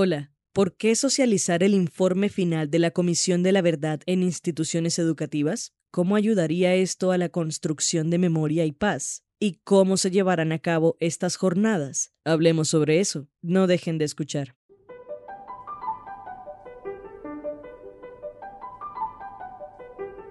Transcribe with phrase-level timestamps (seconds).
[0.00, 0.30] Hola.
[0.52, 5.72] ¿Por qué socializar el informe final de la Comisión de la Verdad en instituciones educativas?
[5.90, 9.24] ¿Cómo ayudaría esto a la construcción de memoria y paz?
[9.40, 12.12] ¿Y cómo se llevarán a cabo estas jornadas?
[12.24, 13.26] Hablemos sobre eso.
[13.42, 14.54] No dejen de escuchar.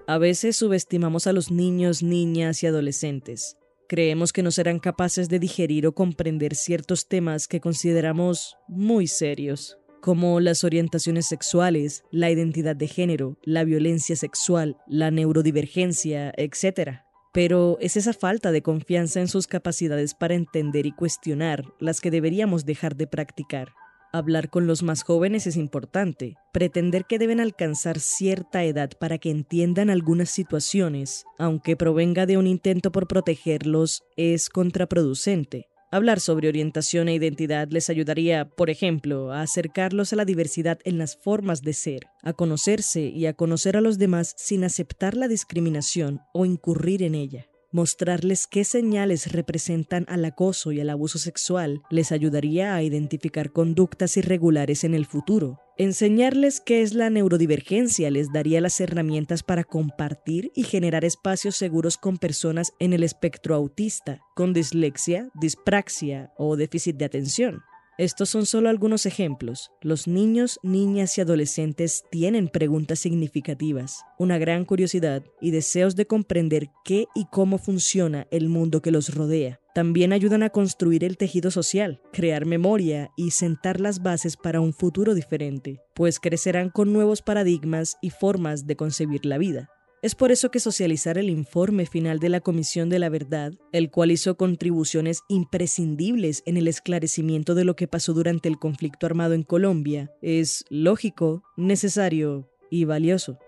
[0.06, 3.58] A veces subestimamos a los niños, niñas y adolescentes.
[3.88, 9.78] Creemos que no serán capaces de digerir o comprender ciertos temas que consideramos muy serios,
[10.02, 17.00] como las orientaciones sexuales, la identidad de género, la violencia sexual, la neurodivergencia, etc.
[17.32, 22.10] Pero es esa falta de confianza en sus capacidades para entender y cuestionar las que
[22.10, 23.72] deberíamos dejar de practicar.
[24.10, 26.36] Hablar con los más jóvenes es importante.
[26.52, 32.46] Pretender que deben alcanzar cierta edad para que entiendan algunas situaciones, aunque provenga de un
[32.46, 35.66] intento por protegerlos, es contraproducente.
[35.90, 40.96] Hablar sobre orientación e identidad les ayudaría, por ejemplo, a acercarlos a la diversidad en
[40.96, 45.28] las formas de ser, a conocerse y a conocer a los demás sin aceptar la
[45.28, 47.46] discriminación o incurrir en ella.
[47.70, 54.16] Mostrarles qué señales representan al acoso y al abuso sexual les ayudaría a identificar conductas
[54.16, 55.60] irregulares en el futuro.
[55.76, 61.98] Enseñarles qué es la neurodivergencia les daría las herramientas para compartir y generar espacios seguros
[61.98, 67.60] con personas en el espectro autista, con dislexia, dispraxia o déficit de atención.
[67.98, 69.72] Estos son solo algunos ejemplos.
[69.82, 76.68] Los niños, niñas y adolescentes tienen preguntas significativas, una gran curiosidad y deseos de comprender
[76.84, 79.58] qué y cómo funciona el mundo que los rodea.
[79.74, 84.74] También ayudan a construir el tejido social, crear memoria y sentar las bases para un
[84.74, 89.70] futuro diferente, pues crecerán con nuevos paradigmas y formas de concebir la vida.
[90.00, 93.90] Es por eso que socializar el informe final de la Comisión de la Verdad, el
[93.90, 99.34] cual hizo contribuciones imprescindibles en el esclarecimiento de lo que pasó durante el conflicto armado
[99.34, 103.38] en Colombia, es lógico, necesario y valioso.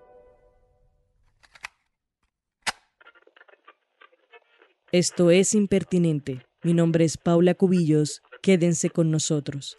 [4.90, 6.44] Esto es impertinente.
[6.64, 8.22] Mi nombre es Paula Cubillos.
[8.42, 9.76] Quédense con nosotros.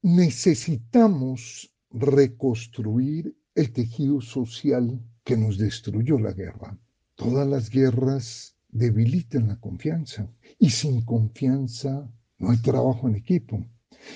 [0.00, 6.78] Necesitamos reconstruir el tejido social que nos destruyó la guerra.
[7.14, 10.28] Todas las guerras debilitan la confianza
[10.58, 13.64] y sin confianza no hay trabajo en equipo.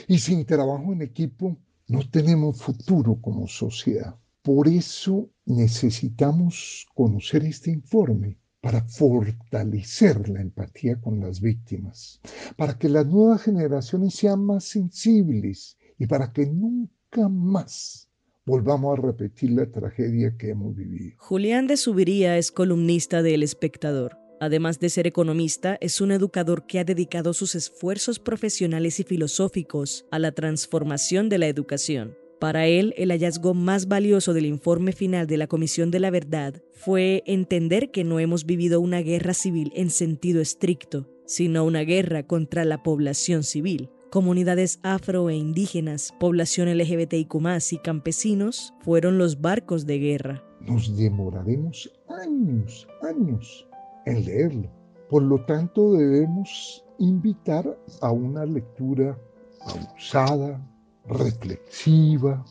[0.09, 1.57] Y sin trabajo en equipo
[1.89, 4.17] no tenemos futuro como sociedad.
[4.43, 12.21] Por eso necesitamos conocer este informe para fortalecer la empatía con las víctimas,
[12.57, 18.06] para que las nuevas generaciones sean más sensibles y para que nunca más
[18.47, 21.17] volvamos a repetir la tragedia que hemos vivido.
[21.19, 24.17] Julián de Subiría es columnista de El Espectador.
[24.41, 30.07] Además de ser economista, es un educador que ha dedicado sus esfuerzos profesionales y filosóficos
[30.11, 32.17] a la transformación de la educación.
[32.39, 36.63] Para él, el hallazgo más valioso del informe final de la Comisión de la Verdad
[36.75, 42.27] fue entender que no hemos vivido una guerra civil en sentido estricto, sino una guerra
[42.27, 43.89] contra la población civil.
[44.17, 47.35] Comunidades afro e indígenas, población LGBTIQ
[47.73, 50.43] y campesinos fueron los barcos de guerra.
[50.63, 53.69] Nos demoraremos años, años
[54.07, 54.71] en leerlo.
[55.11, 59.19] Por lo tanto, debemos invitar a una lectura
[59.59, 60.67] pausada,
[61.07, 62.43] reflexiva,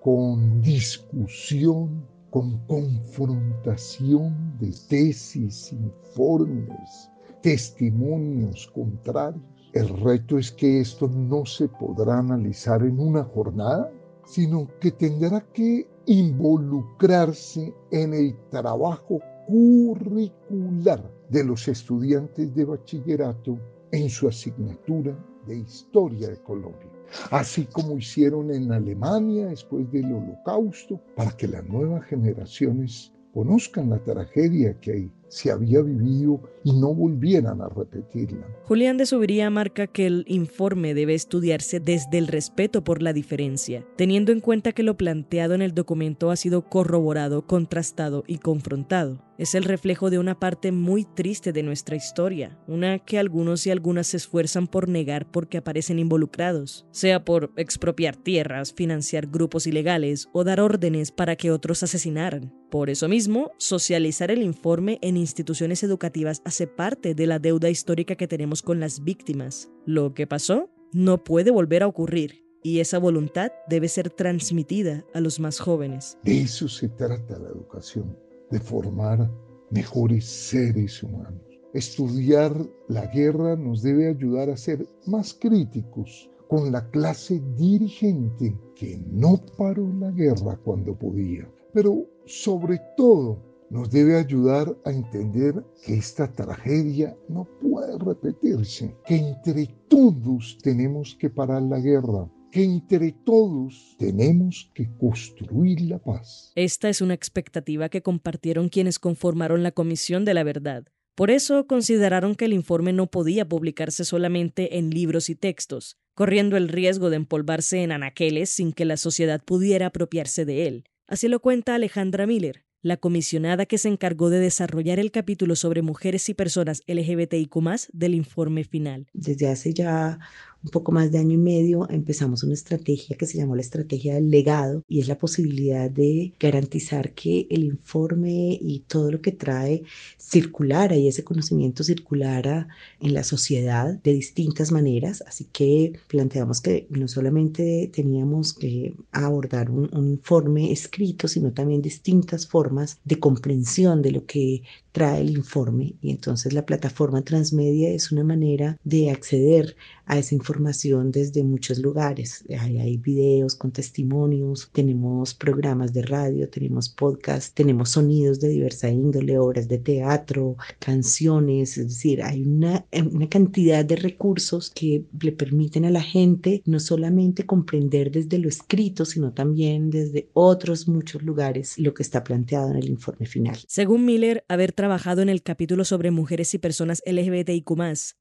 [0.00, 7.10] con discusión, con confrontación de tesis, informes,
[7.40, 9.53] testimonios contrarios.
[9.74, 13.90] El reto es que esto no se podrá analizar en una jornada,
[14.24, 19.18] sino que tendrá que involucrarse en el trabajo
[19.48, 23.58] curricular de los estudiantes de bachillerato
[23.90, 25.12] en su asignatura
[25.44, 26.90] de Historia de Colombia,
[27.32, 33.98] así como hicieron en Alemania después del Holocausto, para que las nuevas generaciones conozcan la
[33.98, 38.46] tragedia que ahí se había vivido y no volvieran a repetirla.
[38.62, 43.84] Julián de Subiría marca que el informe debe estudiarse desde el respeto por la diferencia,
[43.96, 49.24] teniendo en cuenta que lo planteado en el documento ha sido corroborado, contrastado y confrontado.
[49.36, 53.70] Es el reflejo de una parte muy triste de nuestra historia, una que algunos y
[53.72, 60.28] algunas se esfuerzan por negar porque aparecen involucrados, sea por expropiar tierras, financiar grupos ilegales
[60.32, 62.54] o dar órdenes para que otros asesinaran.
[62.70, 68.14] Por eso mismo, socializar el informe en instituciones educativas hace parte de la deuda histórica
[68.14, 69.70] que tenemos con las víctimas.
[69.86, 75.20] Lo que pasó no puede volver a ocurrir y esa voluntad debe ser transmitida a
[75.20, 76.18] los más jóvenes.
[76.22, 78.16] De eso se trata la educación
[78.50, 79.30] de formar
[79.70, 81.42] mejores seres humanos.
[81.72, 82.54] Estudiar
[82.88, 89.40] la guerra nos debe ayudar a ser más críticos con la clase dirigente que no
[89.56, 95.52] paró la guerra cuando podía, pero sobre todo nos debe ayudar a entender
[95.84, 102.62] que esta tragedia no puede repetirse, que entre todos tenemos que parar la guerra, que
[102.62, 106.52] entre todos tenemos que construir la paz.
[106.54, 110.84] Esta es una expectativa que compartieron quienes conformaron la Comisión de la Verdad.
[111.16, 116.56] Por eso consideraron que el informe no podía publicarse solamente en libros y textos, corriendo
[116.56, 120.84] el riesgo de empolvarse en anaqueles sin que la sociedad pudiera apropiarse de él.
[121.08, 125.80] Así lo cuenta Alejandra Miller, la comisionada que se encargó de desarrollar el capítulo sobre
[125.80, 127.54] mujeres y personas LGBTIQ
[127.92, 129.08] del informe final.
[129.14, 130.18] Desde hace ya
[130.64, 134.14] un poco más de año y medio empezamos una estrategia que se llamó la estrategia
[134.14, 139.32] del legado y es la posibilidad de garantizar que el informe y todo lo que
[139.32, 139.82] trae
[140.18, 142.68] circulara y ese conocimiento circulara
[142.98, 145.22] en la sociedad de distintas maneras.
[145.26, 151.82] Así que planteamos que no solamente teníamos que abordar un, un informe escrito, sino también
[151.82, 154.62] distintas formas de comprensión de lo que
[154.94, 160.34] trae el informe y entonces la plataforma transmedia es una manera de acceder a esa
[160.34, 162.44] información desde muchos lugares.
[162.58, 168.90] Hay, hay videos con testimonios, tenemos programas de radio, tenemos podcasts, tenemos sonidos de diversa
[168.90, 175.32] índole, obras de teatro, canciones, es decir, hay una, una cantidad de recursos que le
[175.32, 181.22] permiten a la gente no solamente comprender desde lo escrito, sino también desde otros muchos
[181.22, 183.58] lugares lo que está planteado en el informe final.
[183.66, 187.64] Según Miller, haber trabajado en el capítulo sobre mujeres y personas LGBTIQ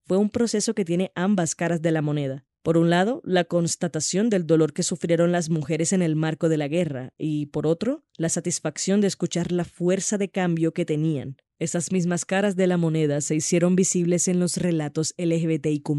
[0.06, 2.46] fue un proceso que tiene ambas caras de la moneda.
[2.64, 6.56] Por un lado, la constatación del dolor que sufrieron las mujeres en el marco de
[6.56, 11.36] la guerra y, por otro, la satisfacción de escuchar la fuerza de cambio que tenían.
[11.60, 15.90] Esas mismas caras de la moneda se hicieron visibles en los relatos LGBTIQ,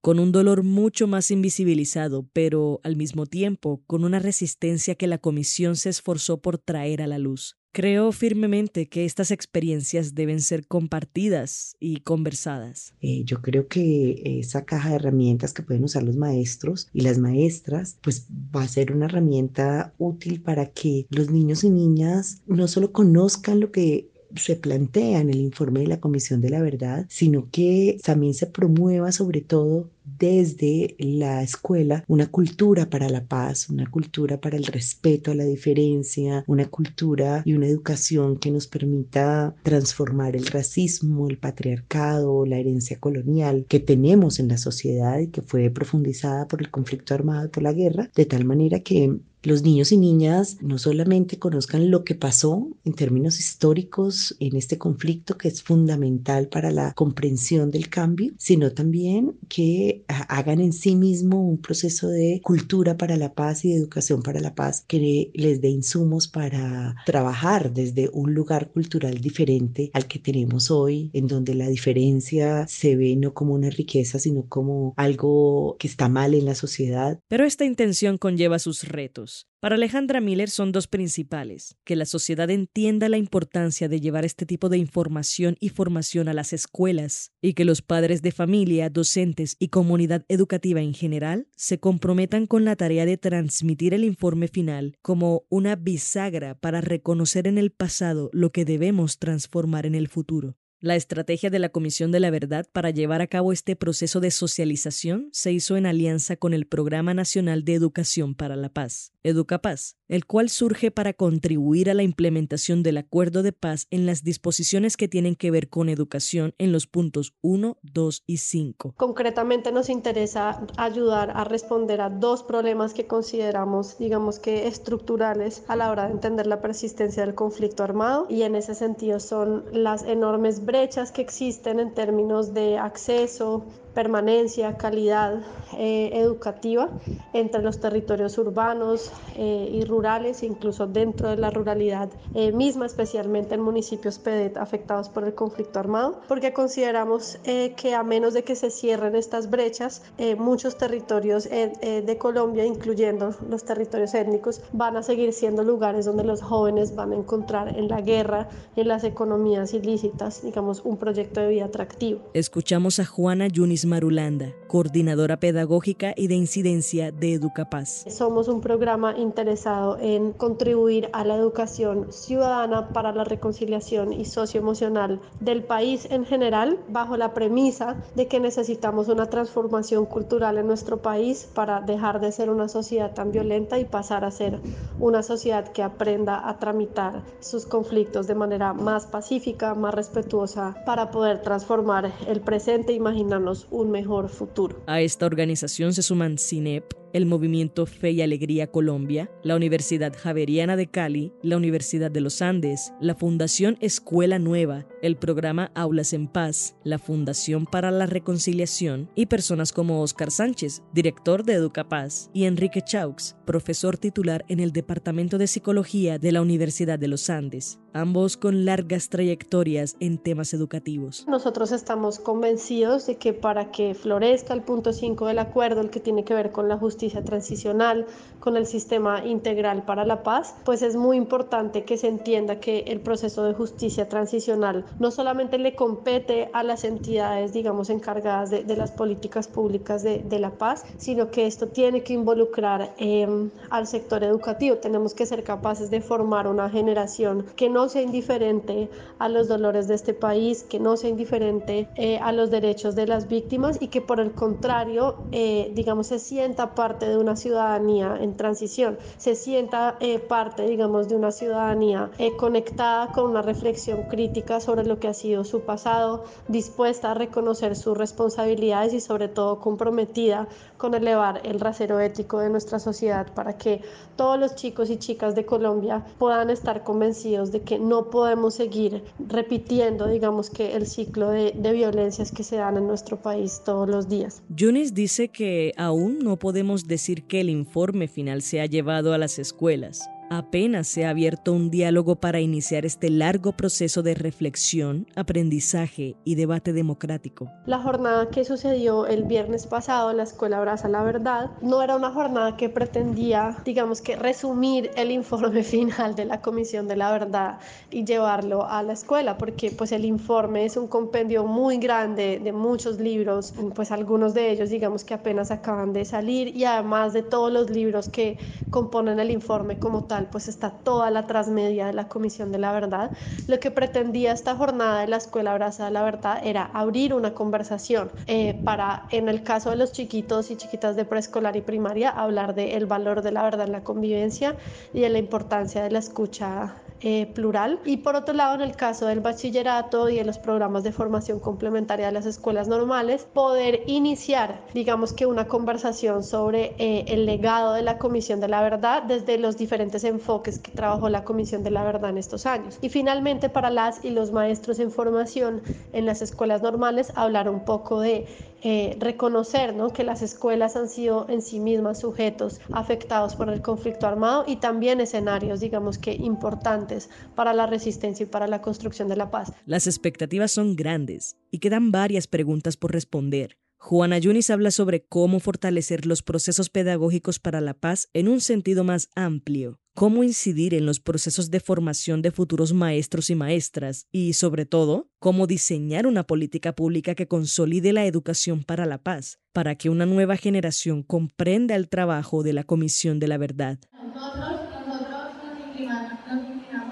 [0.00, 5.18] con un dolor mucho más invisibilizado, pero al mismo tiempo con una resistencia que la
[5.18, 7.56] comisión se esforzó por traer a la luz.
[7.74, 12.94] Creo firmemente que estas experiencias deben ser compartidas y conversadas.
[13.00, 17.18] Eh, yo creo que esa caja de herramientas que pueden usar los maestros y las
[17.18, 22.68] maestras, pues va a ser una herramienta útil para que los niños y niñas no
[22.68, 27.06] solo conozcan lo que se plantea en el informe de la Comisión de la Verdad,
[27.08, 33.68] sino que también se promueva sobre todo desde la escuela una cultura para la paz,
[33.68, 38.66] una cultura para el respeto a la diferencia, una cultura y una educación que nos
[38.66, 45.28] permita transformar el racismo, el patriarcado, la herencia colonial que tenemos en la sociedad y
[45.28, 49.18] que fue profundizada por el conflicto armado y por la guerra, de tal manera que
[49.44, 54.78] los niños y niñas no solamente conozcan lo que pasó en términos históricos en este
[54.78, 60.96] conflicto que es fundamental para la comprensión del cambio, sino también que hagan en sí
[60.96, 65.30] mismo un proceso de cultura para la paz y de educación para la paz que
[65.34, 71.26] les dé insumos para trabajar desde un lugar cultural diferente al que tenemos hoy, en
[71.26, 76.34] donde la diferencia se ve no como una riqueza, sino como algo que está mal
[76.34, 77.18] en la sociedad.
[77.28, 79.33] Pero esta intención conlleva sus retos.
[79.60, 84.44] Para Alejandra Miller son dos principales, que la sociedad entienda la importancia de llevar este
[84.44, 89.56] tipo de información y formación a las escuelas y que los padres de familia, docentes
[89.58, 94.98] y comunidad educativa en general se comprometan con la tarea de transmitir el informe final
[95.00, 100.56] como una bisagra para reconocer en el pasado lo que debemos transformar en el futuro.
[100.84, 104.30] La estrategia de la Comisión de la Verdad para llevar a cabo este proceso de
[104.30, 109.96] socialización se hizo en alianza con el Programa Nacional de Educación para la Paz, EducaPaz,
[110.06, 114.96] el cual surge para contribuir a la implementación del acuerdo de paz en las disposiciones
[114.96, 118.94] que tienen que ver con educación en los puntos 1, 2 y 5.
[118.96, 125.76] Concretamente nos interesa ayudar a responder a dos problemas que consideramos, digamos que estructurales a
[125.76, 130.04] la hora de entender la persistencia del conflicto armado y en ese sentido son las
[130.04, 133.64] enormes brechas que existen en términos de acceso,
[133.94, 135.40] permanencia, calidad
[135.78, 136.90] eh, educativa
[137.32, 143.54] entre los territorios urbanos eh, y rurales, incluso dentro de la ruralidad eh, misma, especialmente
[143.54, 148.56] en municipios PEDET afectados por el conflicto armado, porque consideramos que a menos de que
[148.56, 150.02] se cierren estas brechas,
[150.38, 156.42] muchos territorios de Colombia, incluyendo los territorios étnicos, van a seguir siendo lugares donde los
[156.42, 161.40] jóvenes van a encontrar en la guerra y en las economías ilícitas, digamos, un proyecto
[161.40, 162.20] de vida atractivo.
[162.34, 168.06] Escuchamos a Juana Yunis Marulanda, coordinadora pedagógica y de incidencia de Educapaz.
[168.08, 175.20] Somos un programa interesado en contribuir a la educación ciudadana para la reconciliación y socioemocional
[175.38, 181.00] del país en general, bajo la premisa de que necesitamos una transformación cultural en nuestro
[181.00, 184.58] país para dejar de ser una sociedad tan violenta y pasar a ser
[184.98, 191.12] una sociedad que aprenda a tramitar sus conflictos de manera más pacífica, más respetuosa, para
[191.12, 194.63] poder transformar el presente e imaginarnos un mejor futuro.
[194.86, 200.76] A esta organización se suman CINEP, el Movimiento Fe y Alegría Colombia, la Universidad Javeriana
[200.76, 206.26] de Cali, la Universidad de los Andes, la Fundación Escuela Nueva, el programa Aulas en
[206.26, 212.44] Paz, la Fundación para la Reconciliación y personas como Oscar Sánchez, director de Educapaz, y
[212.44, 217.78] Enrique Chaux, profesor titular en el Departamento de Psicología de la Universidad de los Andes,
[217.94, 221.24] ambos con largas trayectorias en temas educativos.
[221.28, 226.00] Nosotros estamos convencidos de que para que florezca el punto 5 del acuerdo, el que
[226.00, 228.06] tiene que ver con la justicia, transicional,
[228.40, 232.80] con el sistema integral para la paz, pues es muy importante que se entienda que
[232.88, 238.74] el proceso de justicia transicional no solamente le compete a las entidades, digamos, encargadas de,
[238.74, 244.24] las políticas públicas de, la paz, sino que esto tiene que involucrar em, al sector
[244.24, 244.78] educativo.
[244.78, 248.88] Tenemos que ser capaces de formar una generación que no sea indiferente
[249.18, 253.06] a los dolores de este país, que no sea indiferente eh, a los derechos de
[253.06, 258.16] las víctimas y que por el contrario, eh, digamos, se sienta parte de una ciudadanía
[258.18, 264.04] en transición, se sienta eh, parte, digamos, de una ciudadanía eh, conectada con una reflexión
[264.04, 269.28] crítica sobre lo que ha sido su pasado, dispuesta a reconocer sus responsabilidades y sobre
[269.28, 270.48] todo comprometida
[270.78, 273.82] con elevar el rasero ético de nuestra sociedad para que
[274.16, 279.02] todos los chicos y chicas de Colombia puedan estar convencidos de que no podemos seguir
[279.18, 283.88] repitiendo, digamos, que el ciclo de, de violencias que se dan en nuestro país todos
[283.88, 284.42] los días.
[284.48, 289.18] Yunis dice que aún no podemos decir que el informe final se ha llevado a
[289.18, 295.06] las escuelas, Apenas se ha abierto un diálogo para iniciar este largo proceso de reflexión,
[295.16, 297.50] aprendizaje y debate democrático.
[297.66, 301.96] La jornada que sucedió el viernes pasado en la Escuela Abraza la Verdad no era
[301.96, 307.12] una jornada que pretendía, digamos que, resumir el informe final de la Comisión de la
[307.12, 307.58] Verdad
[307.90, 312.52] y llevarlo a la escuela, porque pues el informe es un compendio muy grande de
[312.52, 317.22] muchos libros, pues algunos de ellos digamos que apenas acaban de salir y además de
[317.22, 318.38] todos los libros que
[318.70, 322.72] componen el informe como tal pues está toda la transmedia de la Comisión de la
[322.72, 323.12] Verdad.
[323.46, 327.34] Lo que pretendía esta jornada de la Escuela Abraza de la Verdad era abrir una
[327.34, 332.10] conversación eh, para, en el caso de los chiquitos y chiquitas de preescolar y primaria,
[332.10, 334.56] hablar del el valor de la verdad en la convivencia
[334.92, 336.74] y de la importancia de la escucha
[337.06, 337.80] eh, plural.
[337.84, 341.38] Y por otro lado, en el caso del bachillerato y de los programas de formación
[341.38, 347.74] complementaria de las escuelas normales, poder iniciar, digamos que una conversación sobre eh, el legado
[347.74, 351.72] de la Comisión de la Verdad desde los diferentes enfoques que trabajó la Comisión de
[351.72, 352.78] la Verdad en estos años.
[352.80, 355.60] Y finalmente, para las y los maestros en formación
[355.92, 358.26] en las escuelas normales, hablar un poco de
[358.66, 359.92] eh, reconocer ¿no?
[359.92, 364.56] que las escuelas han sido en sí mismas sujetos afectados por el conflicto armado y
[364.56, 369.52] también escenarios, digamos que importantes para la resistencia y para la construcción de la paz.
[369.66, 373.58] Las expectativas son grandes y quedan varias preguntas por responder.
[373.76, 378.82] Juana Yunis habla sobre cómo fortalecer los procesos pedagógicos para la paz en un sentido
[378.82, 384.32] más amplio, cómo incidir en los procesos de formación de futuros maestros y maestras y,
[384.32, 389.76] sobre todo, cómo diseñar una política pública que consolide la educación para la paz, para
[389.76, 393.78] que una nueva generación comprenda el trabajo de la Comisión de la Verdad.
[393.92, 396.12] Nosotros, nos inclinamos,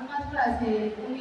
[0.08, 1.12] más para hacer un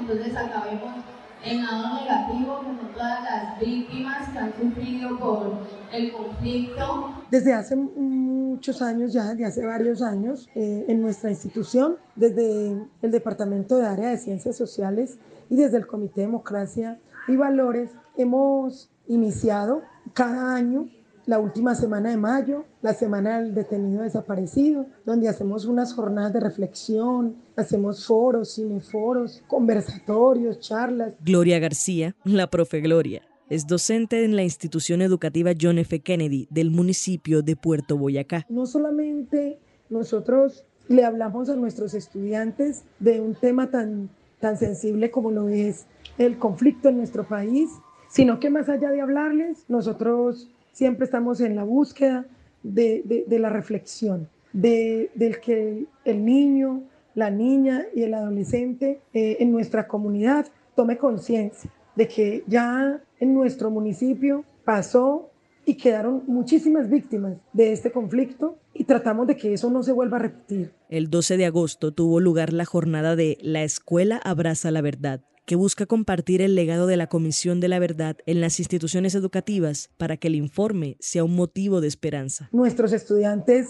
[0.00, 1.04] entonces acabemos
[1.44, 7.22] en lado negativo como todas las víctimas que han sufrido por el conflicto.
[7.30, 12.76] Desde hace un muchos años ya, de hace varios años, eh, en nuestra institución, desde
[13.02, 15.18] el Departamento de Área de Ciencias Sociales
[15.50, 19.82] y desde el Comité de Democracia y Valores, hemos iniciado
[20.12, 20.88] cada año
[21.26, 26.40] la última semana de mayo, la semana del detenido desaparecido, donde hacemos unas jornadas de
[26.40, 31.14] reflexión, hacemos foros, cineforos, conversatorios, charlas.
[31.24, 36.00] Gloria García, la profe Gloria, es docente en la institución educativa John F.
[36.00, 38.46] Kennedy del municipio de Puerto Boyacá.
[38.48, 39.58] No solamente
[39.90, 44.08] nosotros le hablamos a nuestros estudiantes de un tema tan,
[44.40, 45.86] tan sensible como lo es
[46.18, 47.70] el conflicto en nuestro país,
[48.08, 52.26] sino que más allá de hablarles, nosotros siempre estamos en la búsqueda
[52.62, 56.82] de, la reflexión, de, del que el niño,
[57.14, 63.34] la niña y el adolescente eh, en nuestra comunidad tome conciencia de que ya en
[63.34, 65.30] nuestro municipio pasó
[65.66, 70.18] y quedaron muchísimas víctimas de este conflicto y tratamos de que eso no se vuelva
[70.18, 70.72] a repetir.
[70.88, 75.56] El 12 de agosto tuvo lugar la jornada de La Escuela Abraza la Verdad, que
[75.56, 80.16] busca compartir el legado de la Comisión de la Verdad en las instituciones educativas para
[80.16, 82.48] que el informe sea un motivo de esperanza.
[82.52, 83.68] Nuestros estudiantes,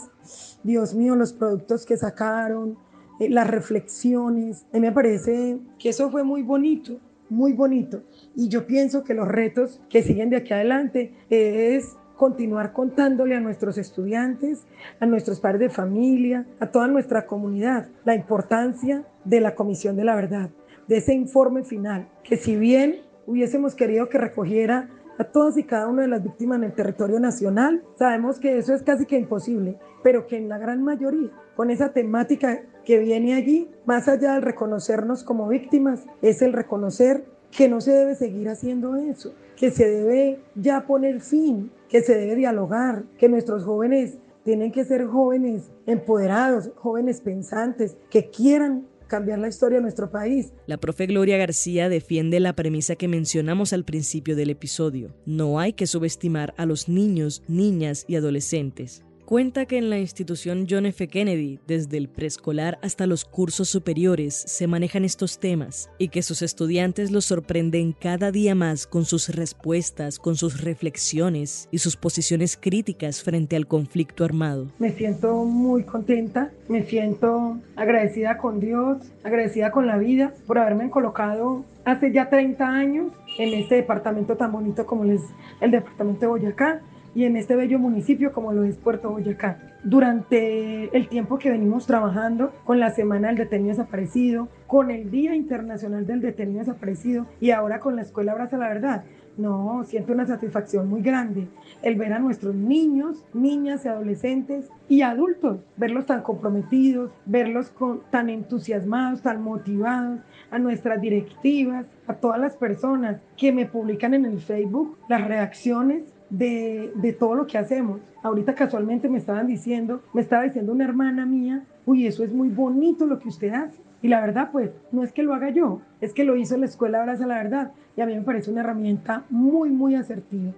[0.62, 2.76] Dios mío, los productos que sacaron,
[3.20, 6.98] eh, las reflexiones, a mí me parece que eso fue muy bonito,
[7.30, 8.02] muy bonito.
[8.34, 13.40] Y yo pienso que los retos que siguen de aquí adelante es continuar contándole a
[13.40, 14.66] nuestros estudiantes,
[15.00, 20.04] a nuestros padres de familia, a toda nuestra comunidad, la importancia de la Comisión de
[20.04, 20.50] la Verdad
[20.88, 25.88] de ese informe final, que si bien hubiésemos querido que recogiera a todas y cada
[25.88, 29.78] una de las víctimas en el territorio nacional, sabemos que eso es casi que imposible,
[30.02, 34.42] pero que en la gran mayoría, con esa temática que viene allí, más allá del
[34.42, 39.88] reconocernos como víctimas, es el reconocer que no se debe seguir haciendo eso, que se
[39.88, 45.70] debe ya poner fin, que se debe dialogar, que nuestros jóvenes tienen que ser jóvenes
[45.86, 50.52] empoderados, jóvenes pensantes, que quieran cambiar la historia de nuestro país.
[50.66, 55.14] La profe Gloria García defiende la premisa que mencionamos al principio del episodio.
[55.26, 59.04] No hay que subestimar a los niños, niñas y adolescentes.
[59.24, 61.08] Cuenta que en la institución John F.
[61.08, 66.42] Kennedy, desde el preescolar hasta los cursos superiores, se manejan estos temas y que sus
[66.42, 72.58] estudiantes los sorprenden cada día más con sus respuestas, con sus reflexiones y sus posiciones
[72.60, 74.66] críticas frente al conflicto armado.
[74.78, 80.90] Me siento muy contenta, me siento agradecida con Dios, agradecida con la vida por haberme
[80.90, 85.22] colocado hace ya 30 años en este departamento tan bonito como es
[85.62, 86.82] el departamento de Boyacá
[87.14, 89.58] y en este bello municipio como lo es Puerto Boyacá.
[89.84, 95.34] Durante el tiempo que venimos trabajando con la Semana del Detenido Desaparecido, con el Día
[95.34, 99.04] Internacional del Detenido Desaparecido y ahora con la Escuela Abraza la Verdad,
[99.36, 101.48] no, siento una satisfacción muy grande
[101.82, 107.72] el ver a nuestros niños, niñas y adolescentes y adultos, verlos tan comprometidos, verlos
[108.10, 114.24] tan entusiasmados, tan motivados, a nuestras directivas, a todas las personas que me publican en
[114.24, 118.00] el Facebook las reacciones de, todo lo que hacemos.
[118.22, 122.48] Ahorita casualmente me estaban diciendo, me estaba diciendo una hermana mía, uy, eso es muy
[122.48, 123.82] bonito lo que usted hace.
[124.02, 126.66] Y la verdad, pues, no es que lo haga yo, es que lo hizo la
[126.66, 127.72] escuela Abraza la Verdad.
[127.96, 130.52] Y a mí me parece una herramienta muy, muy asertiva.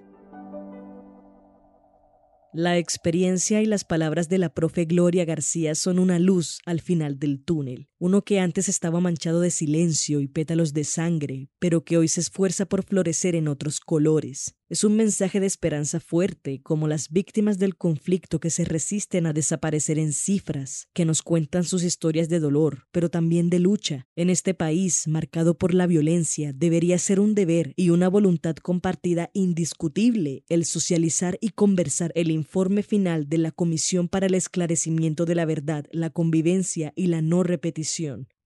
[2.52, 7.18] La experiencia y las palabras de la profe Gloria García son una luz al final
[7.18, 11.96] del túnel, uno que antes estaba manchado de silencio y pétalos de sangre, pero que
[11.96, 14.54] hoy se esfuerza por florecer en otros colores.
[14.68, 19.32] Es un mensaje de esperanza fuerte, como las víctimas del conflicto que se resisten a
[19.32, 24.08] desaparecer en cifras, que nos cuentan sus historias de dolor, pero también de lucha.
[24.16, 29.30] En este país, marcado por la violencia, debería ser un deber y una voluntad compartida
[29.34, 35.36] indiscutible el socializar y conversar el informe final de la Comisión para el Esclarecimiento de
[35.36, 37.85] la Verdad, la Convivencia y la No Repetición.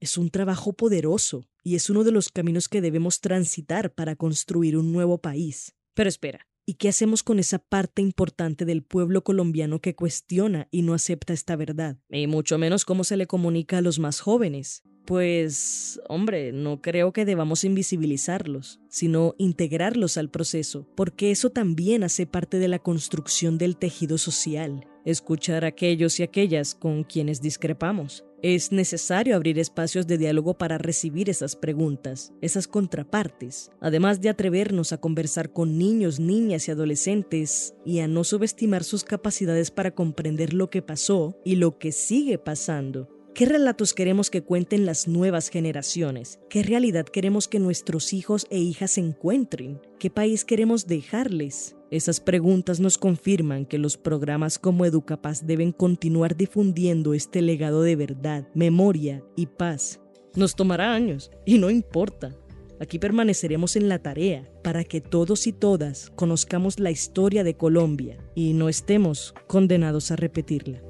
[0.00, 4.76] Es un trabajo poderoso y es uno de los caminos que debemos transitar para construir
[4.76, 5.74] un nuevo país.
[5.94, 10.82] Pero espera, ¿y qué hacemos con esa parte importante del pueblo colombiano que cuestiona y
[10.82, 11.98] no acepta esta verdad?
[12.10, 14.82] Y mucho menos cómo se le comunica a los más jóvenes.
[15.06, 22.26] Pues, hombre, no creo que debamos invisibilizarlos, sino integrarlos al proceso, porque eso también hace
[22.26, 28.24] parte de la construcción del tejido social, escuchar a aquellos y aquellas con quienes discrepamos,
[28.42, 34.92] es necesario abrir espacios de diálogo para recibir esas preguntas, esas contrapartes, además de atrevernos
[34.92, 40.54] a conversar con niños, niñas y adolescentes y a no subestimar sus capacidades para comprender
[40.54, 43.08] lo que pasó y lo que sigue pasando.
[43.34, 46.40] ¿Qué relatos queremos que cuenten las nuevas generaciones?
[46.48, 49.80] ¿Qué realidad queremos que nuestros hijos e hijas encuentren?
[49.98, 51.76] ¿Qué país queremos dejarles?
[51.90, 57.96] Esas preguntas nos confirman que los programas como Educapaz deben continuar difundiendo este legado de
[57.96, 60.00] verdad, memoria y paz.
[60.36, 62.36] Nos tomará años, y no importa.
[62.78, 68.18] Aquí permaneceremos en la tarea para que todos y todas conozcamos la historia de Colombia
[68.36, 70.80] y no estemos condenados a repetirla.